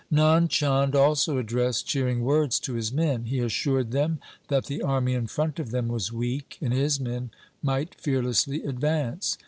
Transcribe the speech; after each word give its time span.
Nand 0.11 0.49
Chand 0.49 0.95
also 0.95 1.37
addressed 1.37 1.85
cheering 1.85 2.23
words 2.23 2.59
to 2.61 2.73
his 2.73 2.91
men. 2.91 3.25
He 3.25 3.37
assured 3.37 3.91
them 3.91 4.17
that 4.47 4.65
the 4.65 4.81
army 4.81 5.13
in 5.13 5.27
front 5.27 5.59
of 5.59 5.69
them 5.69 5.89
was 5.89 6.11
weak, 6.11 6.57
and 6.59 6.73
his 6.73 6.99
men 6.99 7.29
might 7.61 7.93
fearlessly 7.93 8.63
advance. 8.63 9.37